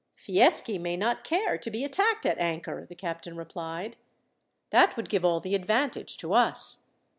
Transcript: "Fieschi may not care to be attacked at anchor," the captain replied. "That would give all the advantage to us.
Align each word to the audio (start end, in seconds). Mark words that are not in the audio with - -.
"Fieschi 0.15 0.79
may 0.79 0.97
not 0.97 1.23
care 1.23 1.59
to 1.59 1.69
be 1.69 1.83
attacked 1.83 2.25
at 2.25 2.39
anchor," 2.39 2.87
the 2.89 2.95
captain 2.95 3.37
replied. 3.37 3.97
"That 4.71 4.97
would 4.97 5.09
give 5.09 5.23
all 5.23 5.39
the 5.41 5.53
advantage 5.53 6.17
to 6.17 6.33
us. 6.33 6.85